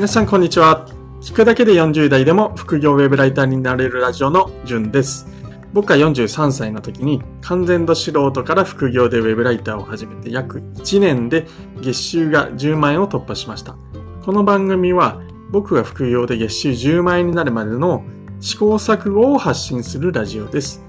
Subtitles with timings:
[0.00, 0.86] 皆さんこんにちは。
[1.20, 5.26] 聞くだけで40代でも副業ウェブライターになれるラジオのじゅんです。
[5.74, 11.46] 僕は43歳の時に完全度素人から副業でウェブライターを始めて約1年で
[11.82, 13.76] 月収が10万円を突破しました。
[14.24, 18.02] この番組は僕が副業で月収10万円になるまでの
[18.40, 20.82] 試行錯誤を発信するラジオです。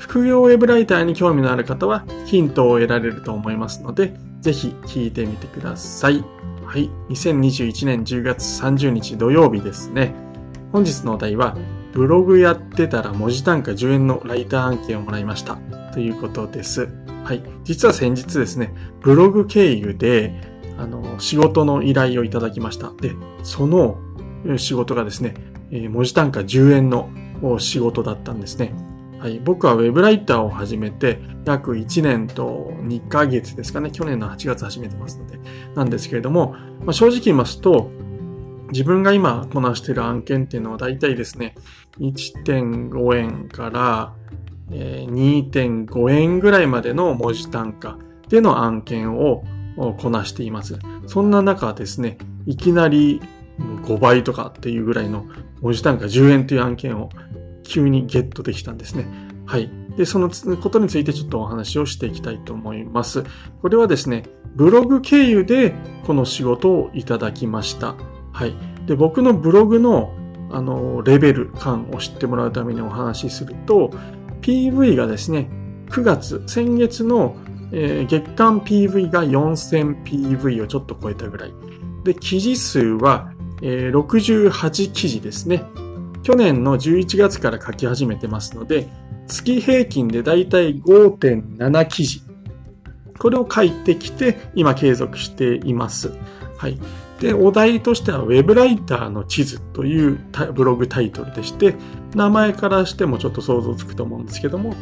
[0.00, 6.24] 副業ウェブライターに興味のある方はヒントを得られると思いますので、ぜひ聞いてみてください。
[6.66, 6.90] はい。
[7.10, 10.14] 2021年10月30日土曜日ですね。
[10.72, 11.56] 本日のお題は、
[11.92, 15.56] ブログやってたら文字単価10円のライター案件をもらいました。
[15.94, 16.88] ということです。
[17.22, 17.42] はい。
[17.62, 20.34] 実は先日ですね、ブログ経由で、
[20.76, 22.92] あの、仕事の依頼をいただきました。
[23.00, 23.12] で、
[23.44, 23.98] その
[24.56, 25.34] 仕事がですね、
[25.70, 27.08] 文字単価10円の
[27.58, 28.74] 仕事だったんですね。
[29.26, 33.90] はい、僕はウェブライターを始めて約1年と2ヶ月ですかね。
[33.90, 35.40] 去年の8月始めてますので。
[35.74, 37.90] なんですけれども、まあ、正直言いますと、
[38.70, 41.56] 自分が今こなしている案件っていうのは大体ですね、
[41.98, 44.14] 1.5円から
[44.70, 49.42] 2.5円ぐらいまでの文字単価での案件を
[49.98, 50.78] こなしています。
[51.08, 53.20] そんな中ですね、いきなり
[53.58, 55.26] 5倍とかっていうぐらいの
[55.62, 57.08] 文字単価10円という案件を
[57.68, 59.25] 急にゲットできたんですね。
[59.46, 59.70] はい。
[59.96, 63.24] で、そのことについてちょっとお話をしていきたいと思います。
[63.62, 65.74] これはですね、ブログ経由で
[66.06, 67.94] この仕事をいただきました。
[68.32, 68.54] はい。
[68.86, 70.12] で、僕のブログの
[70.50, 73.90] あの、レベル感を知ってもらうためにお話しすると、
[74.42, 75.50] PV がですね、
[75.90, 77.36] 9月、先月の、
[77.72, 81.54] えー、月間 PV が 4000PV をちょっと超えたぐらい。
[82.04, 83.32] で、記事数は、
[83.62, 85.64] えー、68記事ですね。
[86.22, 88.88] 去年の11月から書き始めてますので、
[89.26, 92.22] 月平均でだいたい5.7記事。
[93.18, 96.12] これを書いてきて、今継続しています。
[96.58, 96.78] はい。
[97.20, 100.18] で、お題としては Web ライターの地図という
[100.54, 101.74] ブログタイトルでして、
[102.14, 104.74] 名前からしてもちょっと想像つくと思うんですけども、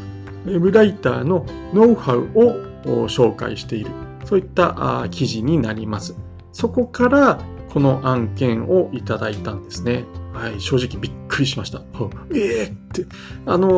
[0.44, 3.91] Web ライターのノウハウを紹介している、
[4.25, 6.16] そういった記事になります。
[6.53, 7.41] そこから
[7.71, 10.04] この案件をいただいたんですね。
[10.34, 11.81] はい、正直びっくりしました。
[12.34, 13.06] え えー、って。
[13.47, 13.69] あの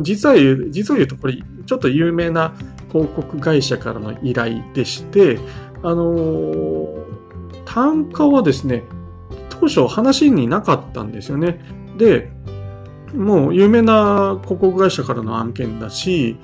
[0.00, 2.54] ー、実は言う、実を言うとこれ、ちょっと有名な
[2.90, 5.38] 広告会社からの依頼でして、
[5.82, 6.98] あのー、
[7.66, 8.84] 単価はですね、
[9.50, 11.60] 当初話になかったんですよね。
[11.98, 12.32] で、
[13.14, 16.36] もう有名な広告会社からの案件だし、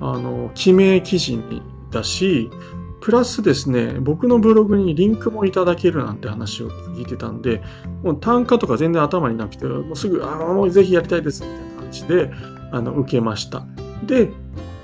[0.00, 1.62] あの、記名記事に
[1.92, 2.50] だし、
[3.02, 7.60] プラスですね、僕のブログにリンクもいただけるなんて話を聞いてたんで、
[8.04, 12.30] もう単価とか全然頭になくて、もうすぐ、ああ、もうぜひやりたいです、みたいな感じで、
[12.70, 13.66] あの、受けました。
[14.06, 14.30] で、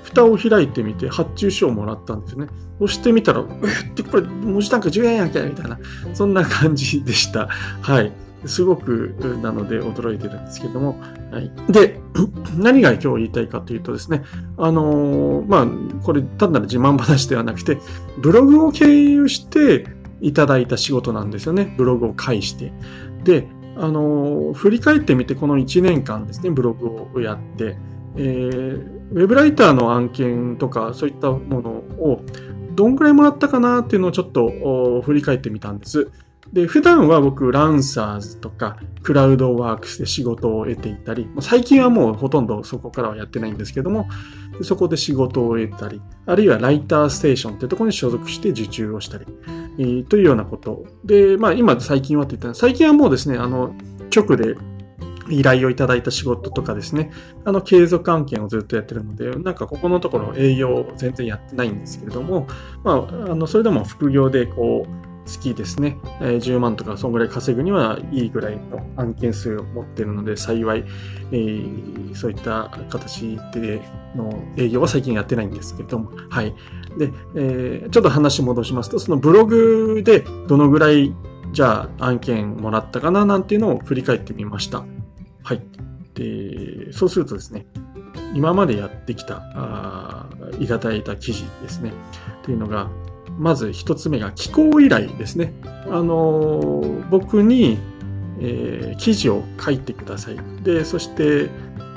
[0.03, 2.47] 蓋を開いてみて発注書をもらったんですね。
[2.81, 5.79] 押してみたら、えってこれ文字単価10円やんけみたいな、
[6.13, 7.47] そんな感じでした。
[7.47, 8.11] はい。
[8.45, 10.99] すごくなので驚いてるんですけども。
[11.31, 11.51] はい。
[11.69, 11.99] で、
[12.57, 14.23] 何が今日言いたいかというとですね、
[14.57, 17.77] あのー、まあ、これ単なる自慢話ではなくて、
[18.17, 19.85] ブログを経由して
[20.21, 21.73] いただいた仕事なんですよね。
[21.77, 22.71] ブログを介して。
[23.23, 27.77] で、あのー、振り返ってみてこの1年間ですね、ブログをやって、
[28.15, 32.21] えー、ウェブライターの案件とかそういったものを
[32.73, 36.11] どんぐらいもらったかなっていうのをちょっと振り返ってみたんです。
[36.53, 44.07] で、普段は僕、ランサーズとか、クラウドワークスで仕事を得ていたり、最近はもうほとんどそこからはやってないんですけども、
[44.61, 49.25] そこで仕事を得たり、あるいはライターステーションってところに所属して受注をしたり、
[49.77, 50.85] えー、というようなこと。
[51.05, 53.75] で、まあ今最近はって言ったら、最近はもうですね、あの、
[54.15, 54.55] 直で
[55.29, 57.11] 依頼をいただいた仕事とかですね、
[57.45, 62.47] あの、継続案件をずっとやってるので、なんかここのところ営業全然やってないんですけれども、
[62.83, 70.83] まあ、あの、それでも副業でこう、月ですね、え10万とかそんぐらい稼ぐにはいいぐらいの案件数を持っているので幸い、
[71.31, 73.81] えー、そういった形で
[74.15, 76.53] の営業は最近やってないんですけれども、はい。
[76.97, 81.13] で、えー、ちょっと話戻しますと、そのブログでどのぐらい
[81.51, 84.83] じゃあ案件もらったかななんていうのを振り返ってみました。
[85.43, 85.61] はい。
[86.13, 87.65] で、そうするとですね、
[88.33, 91.93] 今までやってきた、あいただいた記事ですね。
[92.43, 92.89] というのが、
[93.39, 95.53] まず一つ目が寄稿依頼ですね。
[95.89, 97.79] あの、僕に、
[98.41, 100.37] えー、記事を書いてください。
[100.61, 101.49] で、そして、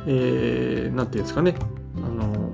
[0.07, 1.57] えー、なんていうんですかね、
[1.97, 2.53] あの、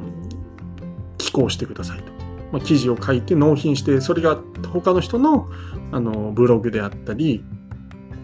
[1.18, 2.04] 寄稿してくださいと。
[2.50, 4.38] まあ、記事を書いて納品して、それが
[4.72, 5.50] 他の人の、
[5.92, 7.44] あの、ブログであったり、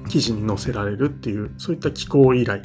[0.09, 2.63] 記事に載せられるっていう、そういった寄稿依頼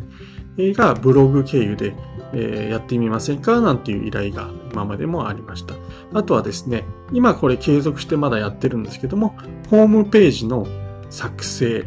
[0.58, 1.94] がブログ経由で、
[2.34, 5.76] えー、やってみませんかなんていう依頼が今までもありました。
[6.14, 9.36] あとはですね、今これ継続してまだやってるんですけども、
[9.70, 10.68] ホームページの
[11.10, 11.86] 作成、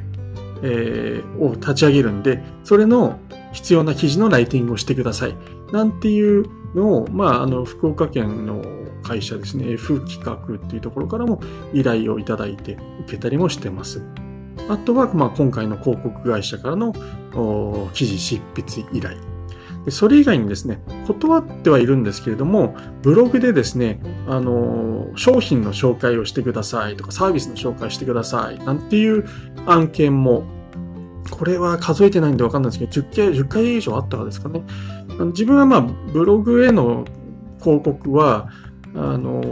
[0.63, 3.19] えー、を立ち上げるんで、それの
[3.53, 5.37] 必要な記事のライティングをしてください。
[5.73, 8.63] なんていうのを、まあ、あの、福岡県の
[9.03, 11.41] 会社ですね、F 企画っていうところからも
[11.73, 14.03] 依頼をいただいて受けたりもしてます。
[14.69, 16.93] あとは、まあ、今回の広告会社からの
[17.93, 19.32] 記事執筆依頼。
[19.89, 29.25] それ以外にですね、断ってはいるんですけれども、ブログでですね、あの、商品の紹介をしてくださいとか、サービスの紹介してくださいなんていう
[29.67, 30.45] 案件も、
[31.31, 34.63] これは数えてないんでわかんないですけど、10回、10回以上あったかですかね。
[35.33, 37.05] 自分はまあ、ブログへの
[37.61, 38.51] 広告は、
[38.95, 39.43] あの、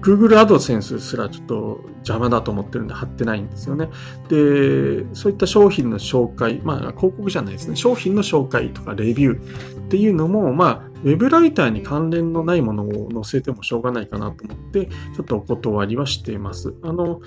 [0.00, 3.88] Google AdSense すらちょっと邪魔だと思ってるんで貼ってないんですよね。
[4.28, 7.76] で、そういった商品の紹介、まあ広告じゃないですね。
[7.76, 16.74] 商品の紹介とかレビューっていうのも、まあ、ウェブライターに関連のないものを載せてもしょうがないかなと思って、ちょっとお断りはしています。
[16.82, 17.20] あの、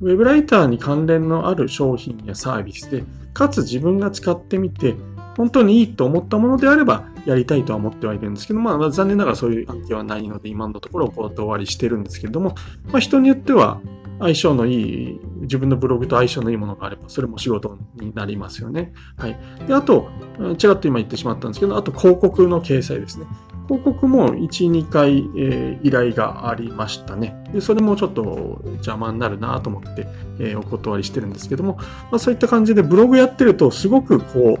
[0.00, 3.04] ウェブライターに関連のある商品やサービスで、
[3.34, 4.94] かつ自分が使ってみて、
[5.36, 12.54] 本当にいいと思ったものであれば、やりたいとは思ってはいるんですけど、まあ、残念ながらそういう案件はないので、今のところお断りしてるんですけれども、
[12.86, 13.80] まあ、人によっては、
[14.20, 18.92] 相性のいい、自分のブログと相性のいいものがあれば、それも仕事になりますよね。
[19.16, 19.38] はい。
[19.66, 20.08] で、あと、
[20.56, 23.26] ちらっと今言ってしまったんですけど、あと広告の掲載ですね。
[23.66, 27.44] 広告も1、2回、えー、依頼がありましたね。
[27.52, 30.08] で、それもちょっと邪魔になるなと思って、
[30.40, 31.76] えー、お断りしてるんですけども、
[32.10, 34.58] まあ、そういった感じでブログやってると、すごくこ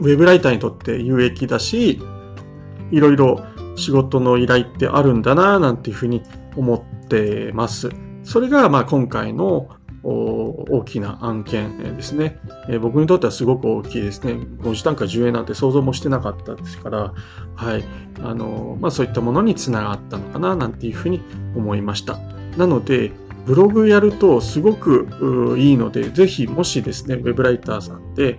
[0.00, 2.02] う、ウェブライターにとって有益だし、
[2.90, 3.40] いろいろ
[3.76, 6.22] 仕事の依頼ってあるんだな、なんていうふうに
[6.56, 6.93] 思って
[7.54, 7.90] ます。
[8.22, 9.68] それが、まあ、今回の
[10.02, 12.38] 大きな案件ですね、
[12.80, 14.34] 僕にとってはすごく大きいですね。
[14.34, 17.14] 5時単価10円なんて想像もしてなかったですから、
[17.54, 17.84] はい。
[18.22, 21.22] あの、まあそういったものにつながったのかな、なんていうふうに
[21.56, 22.18] 思いました。
[22.58, 23.12] なので、
[23.46, 28.38] ブログやるとすごくいいので、ぜひもしですね、ウェブライターさんで、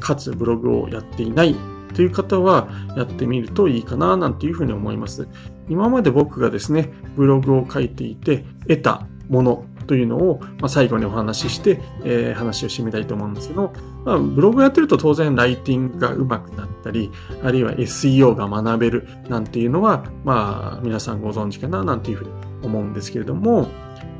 [0.00, 1.54] かつブログをやっていない
[1.94, 5.28] という方はやってみるといいかななんていうふうに思います。
[5.68, 13.72] 今まで僕がですね、ブログを書いていて得たものというのを、まあ、最後にお話しして、えー、話をしてみたいと思うんですけど、
[14.04, 17.10] まあ、ブログやってると当然ライティングが上手くなったり、
[17.42, 22.30] あるいは SEO が学べるなんていうのは、まあ皆さんご存知かななんていうふうに
[22.62, 23.68] 思うんですけれども、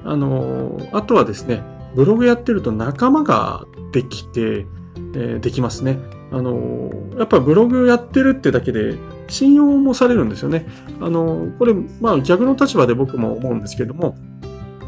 [0.04, 1.62] あの、あとはですね、
[1.94, 4.66] ブログやってると仲間ができて、
[5.14, 5.98] えー、できますね。
[6.30, 10.66] あの、やっぱブログやってるってだけで信用もされるんですよね。
[11.00, 14.16] あの、これ、まあ逆の立場で僕も思うんですけども、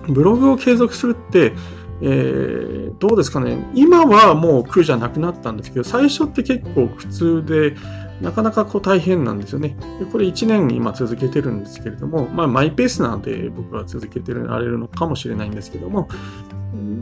[0.09, 1.53] ブログを継続するって、
[2.03, 3.59] えー、どうですかね。
[3.75, 7.75] 今はもう苦じゃなくなったんですけど、最初って結構苦痛で、
[8.21, 9.77] なかなかこう大変なんですよね。
[10.11, 16.09] これ1年今続けてるんですけれども、まあマイペースなので僕は続けてられるのかもしれないんですけども、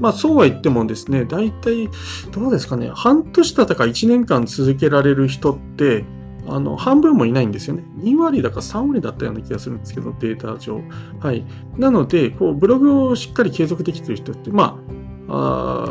[0.01, 1.89] まあそうは言ってもですね、大体
[2.33, 6.05] どうですかね、半年だったか1年間続けられる人って、
[6.47, 7.85] あの、半分もいないんですよね。
[7.99, 10.81] 2割だか3割だったような気がするんですけど、データ上。
[11.21, 11.45] はい。
[11.77, 14.95] なので、こう、ブログをしっかり継続できてる人って、まあ、
[15.29, 15.87] あ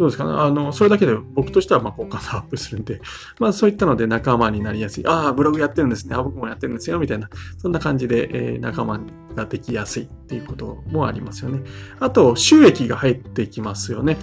[0.00, 0.32] どうですかね。
[0.32, 3.02] あの、それだけで僕としてはまあ好感度アップするんで、
[3.38, 5.06] まあそういったので仲間になりやすい。
[5.06, 6.14] ああ、ブログやってるんですね。
[6.14, 6.98] あ僕もやってるんですよ。
[6.98, 7.28] みたいな。
[7.58, 9.00] そんな感じで、えー、仲間
[9.36, 11.60] ができやすいっていうこともありますよね。
[12.00, 14.16] あと、収益が入ってきますよね。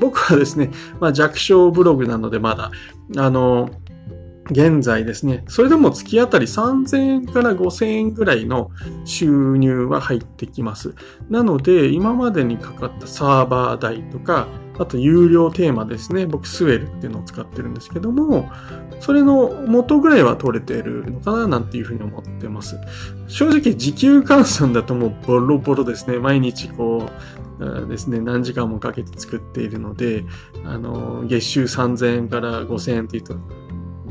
[0.00, 2.70] 僕はですね、まあ弱小ブログなのでまだ、
[3.16, 3.70] あの、
[4.50, 8.70] 現在ですね、それでも月当たり3000円から5000円ぐらいの
[9.04, 10.94] 収入は入ってきます。
[11.30, 16.26] なので、今までにかかったサーバー代とか、あと有料テーマですね。
[16.26, 18.50] 僕スウェルっていうのを使ってるんですけども、
[19.00, 22.78] それの元ぐらいは取れてるのかななんていうふうに思ってます。
[23.28, 26.18] 正直時給換算だともうボロボロですね。
[26.18, 27.12] 毎日こう、
[27.88, 30.24] ですね、何時間もかけて作っているので、
[30.64, 33.36] あの、月収3000円から5000円っていうと、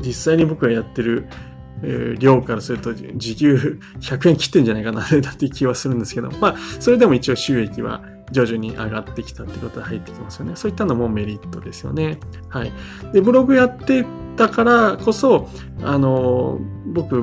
[0.04, 1.28] 実際に僕がやってる、
[1.82, 10.56] えー、量からすると時給100円切ってんじゃないかな、だって気はするんですけど、まあ、それでも一応収益は徐々に上がってきたってことで入ってきますよね。
[10.56, 12.18] そういったのもメリットですよね。
[12.48, 12.72] はい。
[13.12, 14.04] で、ブログやって
[14.36, 15.48] たからこそ、
[15.82, 17.22] あの、僕、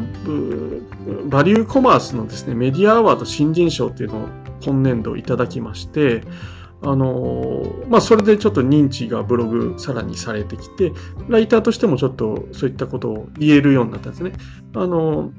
[1.27, 4.27] バリューコマースのですね、メディアアワード新人賞っていうのを
[4.62, 6.21] 今年度いただきまして、
[6.81, 10.93] あの、まあ、それでちょっと認知がブログさらにされてきて、
[11.27, 14.31] ライターとしてもちょっとそういったことを言えるようになったんですね。
[14.75, 15.31] あの、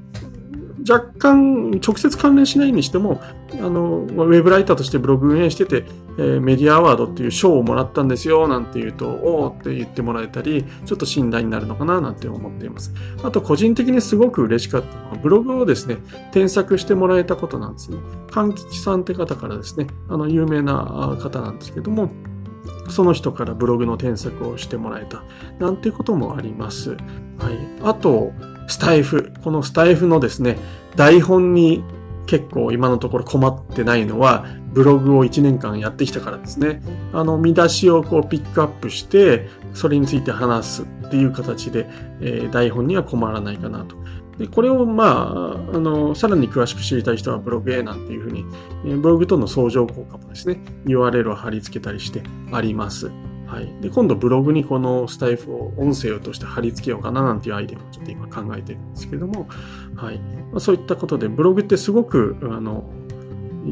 [0.87, 3.21] 若干直接関連しないにしても、
[3.53, 5.85] あの、ウェブライターとしてブログ運営してて、
[6.17, 12.93] えー、メディアアワードっていう賞をもらったんですよ、なんて言うと、おーって言ってもらえたり、ちょっと信頼になるのかな、なんて思っています。
[13.23, 15.97] あと、個人的にすごく嬉しかったのは、ブログをですね、
[16.31, 17.97] 添削してもらえたことなんですね。
[18.29, 22.11] 柑吉さんって方からですね、あの、有名な方なんですけども、
[22.89, 25.23] その人からブログの添削をしてもらえた。
[25.59, 26.91] なんていうこともあります。
[26.91, 26.97] はい。
[27.83, 28.33] あと、
[28.71, 29.33] スタイフ。
[29.43, 30.57] このスタイフのですね、
[30.95, 31.83] 台本に
[32.25, 36.81] 結構今のところ困ってないのは、ブログを1年間やってきたからですね。
[37.13, 41.89] あの、見出しをこうピックアップして、それについて話すっていう形で、
[42.21, 43.97] えー、台本には困らないかなと。
[44.37, 48.45] でこれを、まあ、あの、さらに詳しく知りたい人はブログへなんていうふうに、
[48.83, 52.23] ブログとの相乗効果もですね、URL を貼り付けたりして
[52.53, 53.11] あります。
[53.51, 53.67] はい。
[53.81, 59.49] で、今度ブログにこのスタイフを音声として貼り付けようかななんていうアイデアをちょっと今考えてるんですけども、
[59.93, 60.19] はい。
[60.19, 62.89] まあ、そういったことで、ブログってすごく、あの、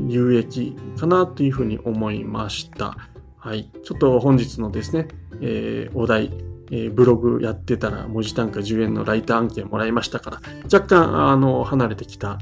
[0.05, 2.97] 有益かなというふうに思いました。
[3.37, 3.71] はい。
[3.85, 5.07] ちょっと本日のですね、
[5.39, 6.33] えー、お題、
[6.71, 12.37] えー、ブログやってたら文字単価10円のライター案件もらいましたから、若干、あの、離れてきた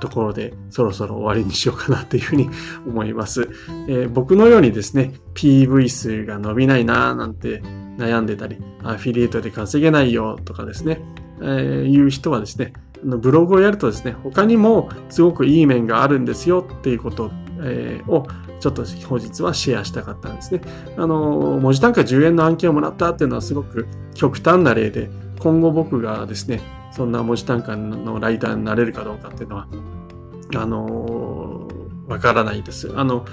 [0.00, 2.50] ところでそろそろ終わりにしようかなというふうに
[2.86, 3.48] 思います。
[3.88, 7.62] えー、僕のようにですね、PV 数が伸びないなーなんて
[7.98, 11.02] 悩んでたり、アフィリエイトで稼げないよとかですね、
[11.40, 12.72] えー、いう人はですね、
[13.02, 17.30] ブログをやるとですね、他にもすごくいい面があるんですよっていうこと、
[18.08, 18.26] を
[18.58, 20.60] ちょっと本日はシェアしたかったんですね。
[20.96, 26.60] あの、文字単価10円の案件をもらったっていうのはすごく極端な例で、今後僕がですね、
[26.90, 29.68] そんな文字単価のライターになれるかどうかっていうのは、
[30.56, 31.68] あの
[32.08, 32.92] わからないです。
[32.96, 33.24] あの、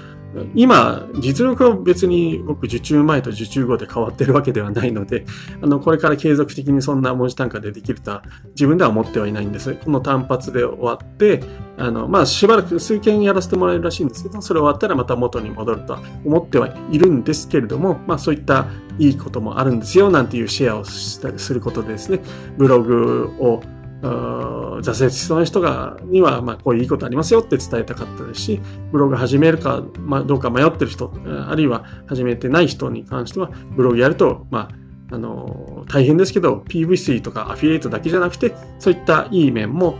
[0.54, 5.24] 今、実力は別に僕受注前と受注後で変わってるわけではないので、
[5.62, 9.74] あの、これから継続的にそんな文字単価でできるとは自分では思ってはいないんです。
[9.74, 11.42] この単発で終わって、
[11.78, 18.66] あの、まあ、しばらく数件やらせてもらえるらしいんですけど、それ終わったらまた元に戻るとは思ってはいるんですけれども、まあ、そういった
[18.98, 22.20] いいこともあるんですよ、なんていうシェアをしたりすることでですね、
[22.56, 23.62] ブログを
[24.02, 31.12] 挫折しそうな人が、には、まあ、こういういいことありますよって伝えたかったですし、ブログ始めるか、まあ、どうか迷ってる人、
[31.48, 34.68] あるいは始めてない人に関しては、ブログやると、ま
[35.10, 39.96] あ、あの、大変ですけど、PVC とかアフィリエイトだけじゃなくて、そういったいい面も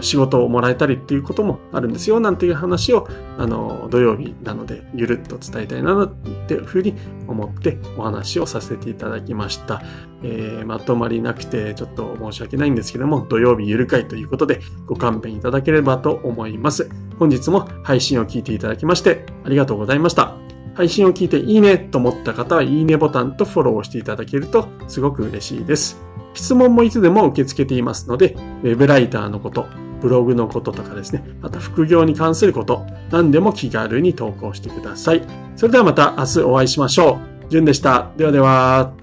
[0.00, 3.06] 仕事をもらえたりっていうこともあるんですよ、なんていう話を、
[3.38, 6.12] あの、土曜日なので、ゆるっと伝えたいな、っ
[6.48, 6.94] ていうふうに
[7.26, 9.82] 思ってお話をさせていただきました。
[10.22, 16.88] えー、まとまりなくて、ちょっと申し訳ないんですけども、土曜日ゆる会ということで、ご勘弁いただければと思います。
[17.18, 20.34] 本日も配信を聞いていただきまして、ありがとうございました。
[20.74, 26.09] 配信を聞いていいねと思った方は、いいねボタンとフォローしていただけると、すごく嬉しいです。
[26.34, 29.66] 質問もいつでも受け付けていますので、ウェブライターのこと、
[30.00, 35.22] ブログのこととかですね、また副業に関すること、何でも気軽に投稿してください。
[35.56, 37.50] それではまた明日お会いしましょう。
[37.50, 38.10] じゅんでした。
[38.16, 38.99] ではでは。